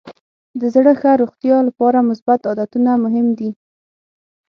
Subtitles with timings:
[0.59, 3.49] د زړه ښه روغتیا لپاره مثبت عادتونه مهم دي.